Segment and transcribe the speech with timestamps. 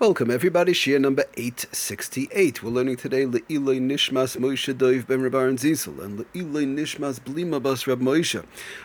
[0.00, 2.62] Welcome everybody, Shiur number 868.
[2.62, 7.84] We're learning today Le'iloi Nishmas Moshe Doiv Ben Rabban Zizel and Le'iloi Nishmas Blima Bas
[7.84, 8.44] Rab Moshe.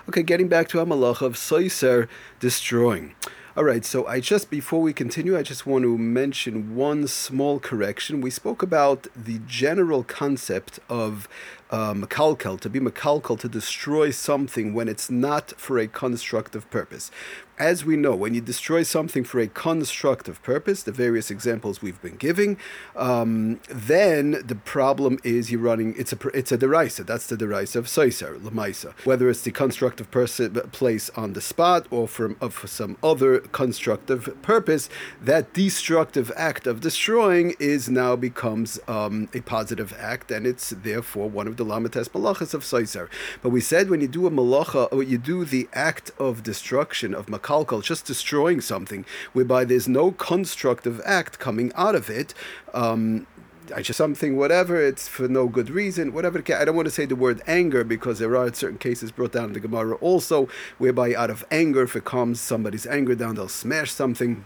[0.09, 2.07] Okay, getting back to Amalach of Soiser
[2.39, 3.13] destroying.
[3.55, 7.59] All right, so I just, before we continue, I just want to mention one small
[7.59, 8.19] correction.
[8.19, 11.29] We spoke about the general concept of
[11.73, 17.09] uh, to be makalkel, to destroy something when it's not for a constructive purpose
[17.59, 22.01] as we know, when you destroy something for a constructive purpose, the various examples we've
[22.01, 22.57] been giving,
[22.95, 25.93] um, then the problem is you're running.
[25.97, 27.05] It's a it's a d'oraisa.
[27.05, 28.93] That's the d'oraisa of soiser lemaisa.
[29.05, 34.35] Whether it's the constructive person place on the spot or from of some other constructive
[34.41, 34.89] purpose,
[35.21, 41.29] that destructive act of destroying is now becomes um, a positive act, and it's therefore
[41.29, 43.09] one of the malachas of soiser.
[43.41, 47.13] But we said when you do a malacha, or you do the act of destruction
[47.13, 52.33] of makalkal, just destroying something, whereby there's no constructive act coming out of it.
[52.73, 53.27] Um,
[53.73, 56.39] I just something, whatever, it's for no good reason, whatever.
[56.39, 59.45] I don't want to say the word anger because there are certain cases brought down
[59.45, 63.47] in the Gemara also, whereby out of anger, if it calms somebody's anger down, they'll
[63.47, 64.45] smash something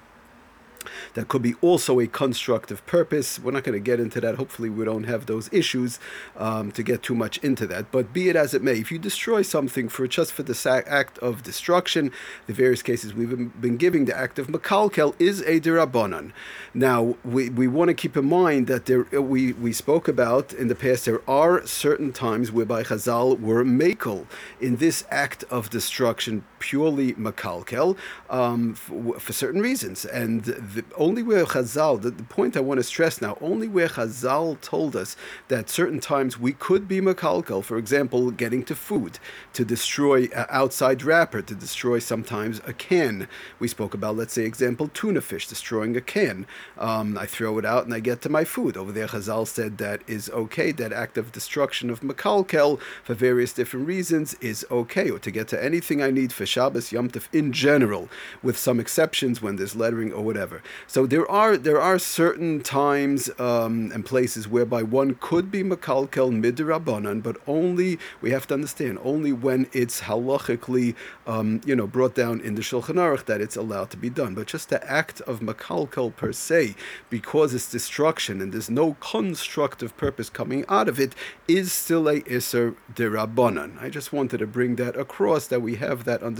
[1.13, 3.39] that could be also a constructive purpose.
[3.39, 4.35] We're not going to get into that.
[4.35, 5.99] Hopefully, we don't have those issues
[6.35, 7.91] um, to get too much into that.
[7.91, 11.17] But be it as it may, if you destroy something for just for the act
[11.19, 12.11] of destruction,
[12.45, 16.31] the various cases we've been giving, the act of makalkel is a dirabanan.
[16.73, 20.67] Now, we, we want to keep in mind that there we, we spoke about in
[20.67, 24.25] the past, there are certain times whereby Chazal were makel
[24.59, 27.97] in this act of destruction, purely makalkel,
[28.29, 30.05] um, for, for certain reasons.
[30.05, 33.87] And the, only where Chazal, the, the, point I want to stress now, only where
[33.87, 35.15] Chazal told us
[35.47, 39.19] that certain times we could be makalkal, for example, getting to food,
[39.53, 43.27] to destroy an outside wrapper, to destroy sometimes a can.
[43.59, 46.45] We spoke about, let's say, example, tuna fish, destroying a can.
[46.77, 48.77] Um, I throw it out and I get to my food.
[48.77, 50.71] Over there, Chazal said that is okay.
[50.71, 55.47] That act of destruction of makalkel for various different reasons is okay, or to get
[55.49, 58.09] to anything I need for Shabbos, Yom Tov in general,
[58.41, 60.61] with some exceptions when there's lettering or whatever.
[60.87, 66.31] So there are there are certain times um, and places whereby one could be makalkel
[66.31, 72.15] midrabanan, but only we have to understand only when it's halachically um, you know brought
[72.15, 74.33] down in the Shulchan Aruch that it's allowed to be done.
[74.33, 76.75] But just the act of makalkel per se,
[77.09, 81.13] because it's destruction and there's no constructive purpose coming out of it,
[81.47, 83.81] is still a iser derabanan.
[83.81, 86.36] I just wanted to bring that across that we have that understanding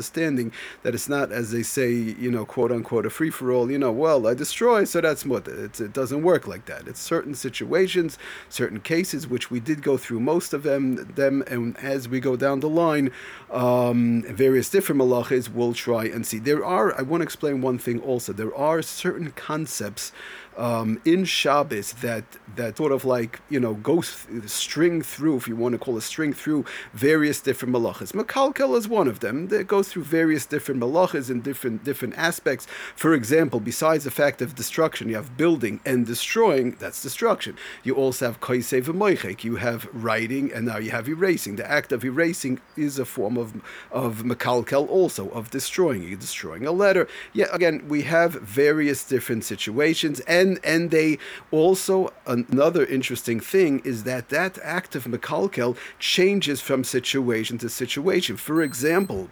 [0.84, 3.72] that it's not as they say you know quote unquote a free for all.
[3.72, 6.88] You know well I destroy, so that's what It's, it doesn't work like that.
[6.88, 8.18] It's certain situations,
[8.50, 10.96] certain cases, which we did go through most of them.
[11.16, 13.12] Them, and as we go down the line,
[13.52, 16.40] um, various different malachas, we'll try and see.
[16.40, 16.98] There are.
[16.98, 18.34] I want to explain one thing also.
[18.34, 20.12] There are certain concepts
[20.58, 22.26] um, in Shabbos that
[22.56, 26.02] that sort of like you know goes string through, if you want to call a
[26.02, 28.12] string through various different malachas.
[28.14, 29.48] Makalkel is one of them.
[29.48, 32.66] That goes through various different malachas in different different aspects.
[32.96, 36.76] For example, besides the fact of destruction, you have building and destroying.
[36.80, 37.56] That's destruction.
[37.84, 39.44] You also have koisev moichek.
[39.44, 41.58] You have writing, and now you have erasing.
[41.58, 46.04] The act of erasing is a form of of makalkel, also of destroying.
[46.04, 47.08] You're destroying a letter.
[47.34, 51.18] Yeah, again, we have various different situations and and and they
[51.52, 58.38] also another interesting thing is that that act of mekalkel changes from situation to situation.
[58.38, 59.30] For example,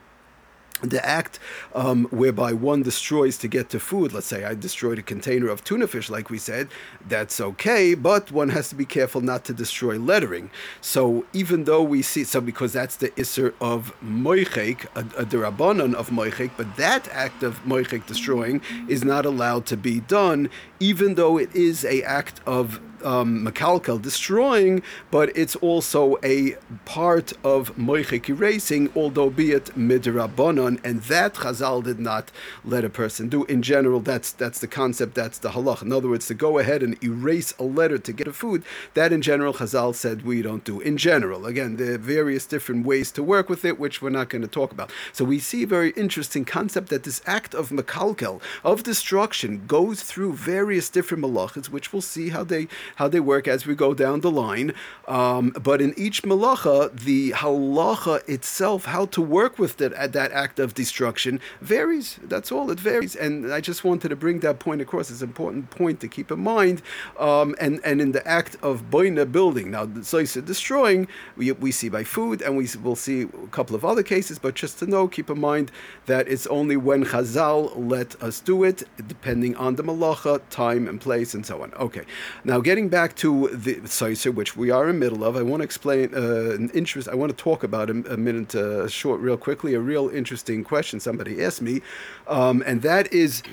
[0.81, 1.39] the act
[1.73, 5.63] um, whereby one destroys to get to food, let's say I destroyed a container of
[5.63, 6.67] tuna fish, like we said,
[7.07, 10.51] that's okay, but one has to be careful not to destroy lettering.
[10.81, 15.93] So even though we see, so because that's the isser of moichek, a, a derabanan
[15.95, 20.49] of moichek, but that act of moichek destroying is not allowed to be done,
[20.79, 24.81] even though it is a act of um, Makalkel destroying,
[25.11, 26.55] but it's also a
[26.85, 32.31] part of Moichik erasing, although be it midrabanan, and that Chazal did not
[32.63, 33.45] let a person do.
[33.45, 35.81] In general, that's that's the concept, that's the halach.
[35.81, 38.63] In other words, to go ahead and erase a letter to get a food,
[38.95, 40.79] that in general Chazal said we don't do.
[40.81, 44.29] In general, again, there are various different ways to work with it, which we're not
[44.29, 44.91] going to talk about.
[45.13, 50.01] So we see a very interesting concept that this act of Makalkel, of destruction, goes
[50.01, 50.33] through
[50.75, 52.67] various different malachas, which we'll see how they
[52.97, 54.73] how they work as we go down the line.
[55.07, 60.59] Um, but in each malacha, the halacha itself, how to work with that, that act
[60.59, 62.19] of destruction, varies.
[62.23, 62.69] That's all.
[62.71, 63.15] It varies.
[63.15, 65.09] And I just wanted to bring that point across.
[65.09, 66.81] It's an important point to keep in mind.
[67.17, 71.07] Um, and, and in the act of boina building, now, the soisa destroying,
[71.37, 74.39] we, we see by food, and we will see a couple of other cases.
[74.39, 75.71] But just to know, keep in mind
[76.07, 77.61] that it's only when Chazal
[77.93, 81.69] let us do it, depending on the malacha, time and place, and so on.
[81.87, 82.05] Okay.
[82.43, 85.65] Now, getting back to the soisa, which we are in middle of, I want to
[85.65, 87.07] explain uh, an interest.
[87.09, 90.63] I want to talk about a, a minute, uh, short, real quickly, a real interesting
[90.63, 91.81] question somebody asked me,
[92.27, 93.43] um, and that is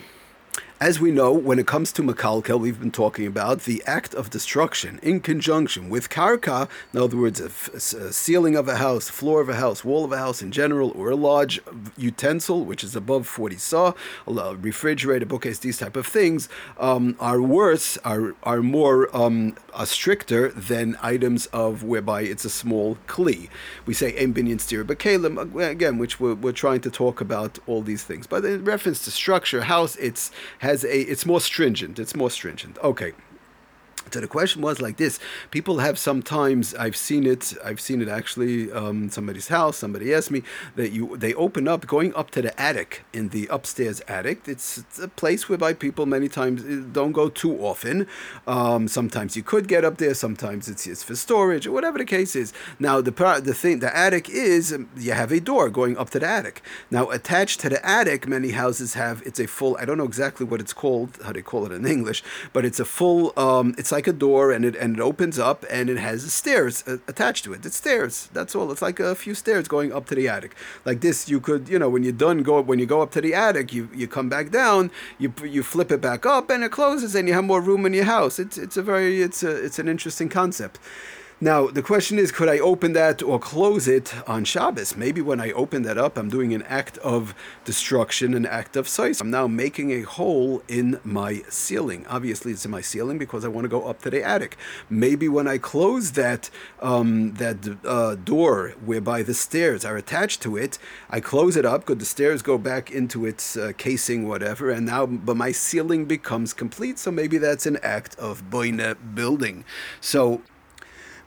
[0.83, 4.31] as we know, when it comes to Makalkel, we've been talking about the act of
[4.31, 9.09] destruction in conjunction with Karka, in other words, a, f- a ceiling of a house,
[9.09, 11.61] floor of a house, wall of a house in general, or a large
[11.97, 13.95] utensil, which is above 40 se'ah,
[14.27, 16.49] a refrigerator, bookcase, these type of things,
[16.81, 22.51] um, are worse, are, are more um, are stricter than items of whereby it's a
[22.51, 23.49] small kli.
[23.87, 25.39] We say Ein Binyan Stira Bakalim,
[25.71, 28.27] again, which we're, we're trying to talk about all these things.
[28.27, 31.99] But in reference to structure, house, it's has a it's more stringent.
[31.99, 32.79] It's more stringent.
[32.79, 33.13] Okay.
[34.11, 35.19] So the question was like this:
[35.51, 37.55] People have sometimes I've seen it.
[37.65, 38.73] I've seen it actually.
[38.73, 39.77] Um, somebody's house.
[39.77, 40.43] Somebody asked me
[40.77, 44.43] that you they open up going up to the attic in the upstairs attic.
[44.47, 48.07] It's, it's a place whereby people many times eh, don't go too often.
[48.47, 50.15] Um, sometimes you could get up there.
[50.15, 52.53] Sometimes it's, it's for storage or whatever the case is.
[52.79, 53.13] Now the
[53.45, 56.63] the thing the attic is um, you have a door going up to the attic.
[56.91, 59.77] Now attached to the attic, many houses have it's a full.
[59.79, 61.19] I don't know exactly what it's called.
[61.25, 62.23] How they call it in English,
[62.53, 63.33] but it's a full.
[63.37, 66.83] Um, it's like a door and it and it opens up and it has stairs
[66.87, 67.65] uh, attached to it.
[67.65, 68.29] It's stairs.
[68.33, 68.73] That's all.
[68.73, 70.55] It's like a few stairs going up to the attic.
[70.85, 73.21] Like this, you could you know when you're done go when you go up to
[73.21, 76.73] the attic, you you come back down, you you flip it back up and it
[76.73, 78.39] closes and you have more room in your house.
[78.39, 80.79] It's it's a very it's a it's an interesting concept.
[81.43, 84.97] Now, the question is, could I open that or close it on Shabbos?
[84.97, 87.35] Maybe when I open that up, I'm doing an act of
[87.65, 89.21] destruction, an act of size.
[89.21, 92.07] I'm now making a hole in my ceiling.
[92.09, 94.57] Obviously, it's in my ceiling because I want to go up to the attic.
[94.89, 96.49] Maybe when I close that
[96.81, 100.79] um, that uh, door whereby the stairs are attached to it,
[101.11, 101.87] I close it up.
[101.87, 106.05] Could the stairs go back into its uh, casing, whatever, and now, but my ceiling
[106.05, 107.01] becomes complete.
[107.01, 109.65] So maybe that's an act of boina building.
[110.01, 110.43] So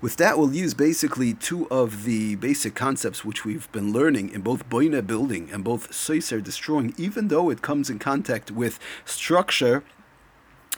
[0.02, 4.42] with that, we'll use basically two of the basic concepts which we've been learning in
[4.42, 9.84] both Boina building and both Soiser destroying, even though it comes in contact with structure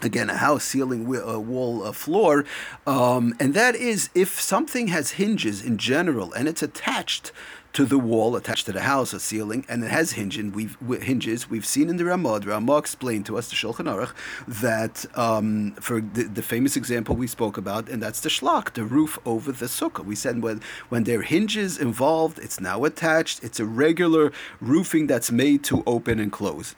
[0.02, 2.46] again a house ceiling a wall a floor
[2.86, 7.32] um, and that is if something has hinges in general and it's attached
[7.74, 10.52] to the wall attached to the house, a ceiling, and it has hinges.
[10.54, 11.50] We've, hinges.
[11.50, 14.14] We've seen in the Ramad, Ramah explained to us, the Shulchan Aruch,
[14.48, 18.84] that um, for the, the, famous example we spoke about, and that's the schach, the
[18.84, 20.04] roof over the sukkah.
[20.04, 23.44] We said when, when there are hinges involved, it's now attached.
[23.44, 24.32] It's a regular
[24.62, 26.76] roofing that's made to open and close.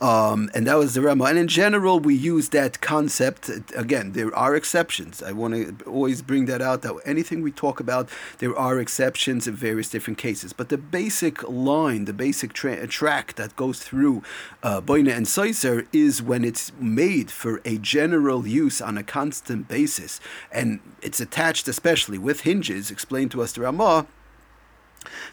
[0.00, 1.24] Um, and that was the Rama.
[1.24, 3.50] And in general, we use that concept.
[3.74, 5.22] Again, there are exceptions.
[5.22, 8.08] I want to always bring that out that anything we talk about,
[8.38, 10.52] there are exceptions in various different cases.
[10.52, 14.22] But the basic line, the basic tra- track that goes through
[14.62, 19.66] uh, Boina and Soiser is when it's made for a general use on a constant
[19.68, 20.20] basis.
[20.52, 24.06] And it's attached, especially with hinges, explained to us the Ramah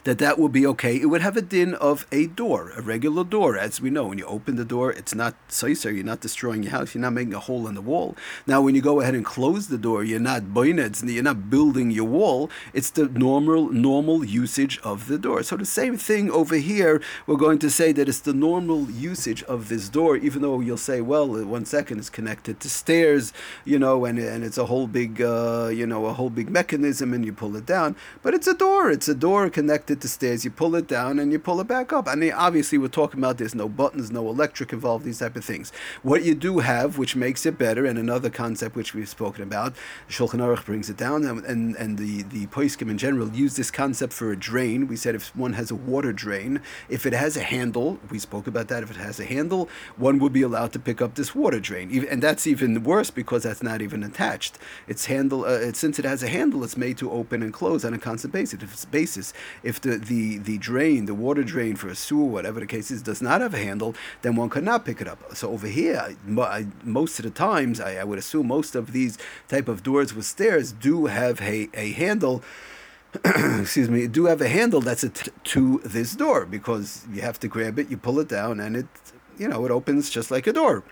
[0.04, 0.96] that that would be okay.
[1.00, 3.56] It would have a din of a door, a regular door.
[3.58, 6.72] As we know, when you open the door, it's not soiser, you're not destroying your
[6.72, 8.16] house, you're not making a hole in the wall.
[8.46, 11.90] Now, when you go ahead and close the door, you're not boinets, you're not building
[11.90, 12.50] your wall.
[12.72, 15.42] It's the normal normal usage of the door.
[15.42, 19.42] So the same thing over here, we're going to say that it's the normal usage
[19.44, 23.32] of this door, even though you'll say, well, one second it's connected to stairs,
[23.64, 27.12] you know, and, and it's a whole big, uh, you know, a whole big mechanism,
[27.12, 27.96] and you pull it down.
[28.22, 28.90] But it's a door.
[28.90, 30.44] It's a door connected to stairs.
[30.44, 32.06] You pull it down and you pull it back up.
[32.06, 35.72] And obviously, we're talking about there's no buttons, no electric involved, these type of things.
[36.04, 39.74] What you do have, which makes it better, and another concept which we've spoken about,
[40.08, 43.72] Shulchan Aruch brings it down, and, and, and the, the Poiskim in general use this
[43.72, 44.86] concept for a drain.
[44.86, 48.46] We said if one has a water drain, if it has a handle, we spoke
[48.46, 51.34] about that, if it has a handle, one would be allowed to pick up this
[51.34, 52.06] water drain.
[52.08, 54.60] And that's even worse because that's not even attached.
[54.86, 57.92] Its handle, uh, since it has a handle, it's made to open and close on
[57.94, 58.62] a constant basis.
[58.62, 62.60] If it's basis, if the, the, the drain, the water drain for a sewer, whatever
[62.60, 65.36] the case is, does not have a handle, then one could not pick it up.
[65.36, 69.68] So over here, most of the times, I, I would assume most of these type
[69.68, 72.42] of doors with stairs do have a, a handle
[73.60, 77.38] excuse me, do have a handle that's a t- to this door because you have
[77.40, 78.86] to grab it, you pull it down, and it,
[79.38, 80.82] you know, it opens just like a door.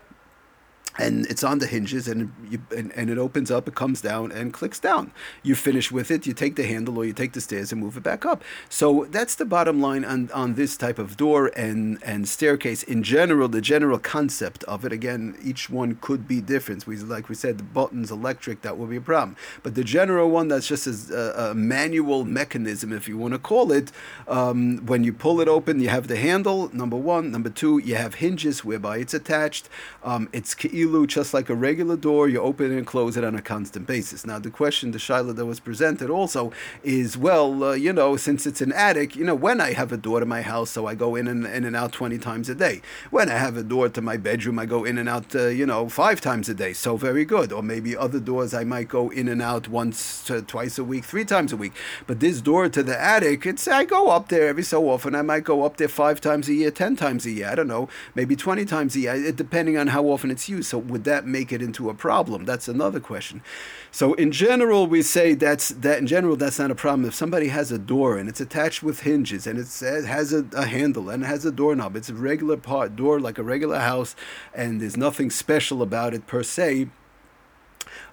[0.96, 4.30] And it's on the hinges and, you, and, and it opens up it comes down
[4.30, 5.12] and clicks down.
[5.42, 7.96] You finish with it you take the handle or you take the stairs and move
[7.96, 8.42] it back up.
[8.68, 13.02] So that's the bottom line on, on this type of door and and staircase in
[13.02, 14.92] general the general concept of it.
[14.92, 16.86] Again each one could be different.
[16.86, 19.36] We like we said the buttons electric that will be a problem.
[19.62, 23.72] But the general one that's just a, a manual mechanism if you want to call
[23.72, 23.90] it
[24.28, 27.32] um, when you pull it open you have the handle number one.
[27.32, 29.68] Number two you have hinges whereby it's attached.
[30.02, 30.54] Um, it's
[31.06, 34.26] just like a regular door, you open and close it on a constant basis.
[34.26, 38.46] Now, the question, the shaila that was presented also is, well, uh, you know, since
[38.46, 40.94] it's an attic, you know, when I have a door to my house, so I
[40.94, 42.82] go in and in and out 20 times a day.
[43.10, 45.66] When I have a door to my bedroom, I go in and out, uh, you
[45.66, 46.72] know, five times a day.
[46.72, 47.52] So very good.
[47.52, 51.04] Or maybe other doors, I might go in and out once, to, twice a week,
[51.04, 51.72] three times a week.
[52.06, 55.14] But this door to the attic, it's I go up there every so often.
[55.14, 57.48] I might go up there five times a year, ten times a year.
[57.48, 60.68] I don't know, maybe 20 times a year, depending on how often it's used.
[60.74, 62.46] So would that make it into a problem?
[62.46, 63.42] That's another question.
[63.92, 67.06] So in general, we say that's that in general that's not a problem.
[67.06, 69.68] If somebody has a door and it's attached with hinges and it
[70.06, 73.38] has a, a handle and it has a doorknob, it's a regular part door like
[73.38, 74.16] a regular house,
[74.52, 76.88] and there's nothing special about it per se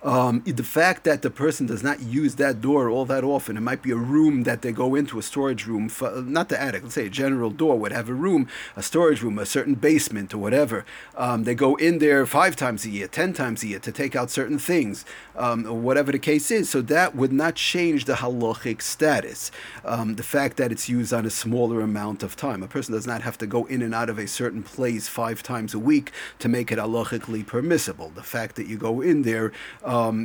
[0.03, 3.61] um, the fact that the person does not use that door all that often, it
[3.61, 6.83] might be a room that they go into, a storage room, for, not the attic,
[6.83, 10.33] let's say a general door would have a room, a storage room, a certain basement
[10.33, 10.85] or whatever.
[11.15, 14.15] Um, they go in there five times a year, ten times a year to take
[14.15, 15.05] out certain things,
[15.35, 16.69] um, or whatever the case is.
[16.69, 19.51] So that would not change the halachic status.
[19.85, 22.63] Um, the fact that it's used on a smaller amount of time.
[22.63, 25.43] A person does not have to go in and out of a certain place five
[25.43, 28.11] times a week to make it halachically permissible.
[28.15, 29.51] The fact that you go in there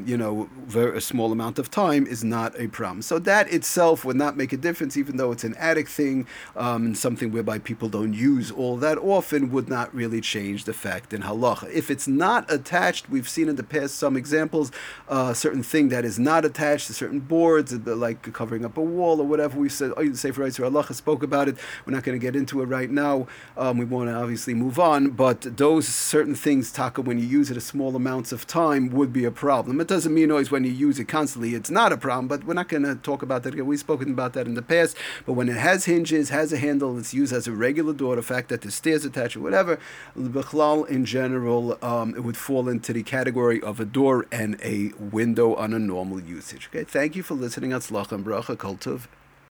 [0.06, 3.02] you know, very, a small amount of time is not a problem.
[3.02, 6.86] So that itself would not make a difference, even though it's an attic thing um,
[6.86, 11.12] and something whereby people don't use all that often, would not really change the fact
[11.12, 11.68] in halacha.
[11.72, 14.70] If it's not attached, we've seen in the past some examples,
[15.08, 18.76] a uh, certain thing that is not attached to certain boards, uh, like covering up
[18.76, 19.58] a wall or whatever.
[19.58, 21.56] We said, oh, say for rights halacha spoke about it.
[21.84, 23.26] We're not going to get into it right now.
[23.56, 27.50] Um, we want to obviously move on, but those certain things, taka, when you use
[27.50, 29.80] it a small amounts of time, would be a problem problem.
[29.80, 32.52] It doesn't mean always when you use it constantly it's not a problem, but we're
[32.52, 33.64] not going to talk about that again.
[33.64, 34.98] We've spoken about that in the past.
[35.24, 38.22] But when it has hinges, has a handle, it's used as a regular door, the
[38.22, 39.78] fact that the stairs attached or whatever,
[40.14, 44.92] Bichlal in general, um, it would fall into the category of a door and a
[44.98, 46.68] window on a normal usage.
[46.68, 47.70] Okay, thank you for listening.
[47.70, 49.06] Atzlach and bracha, kultuv.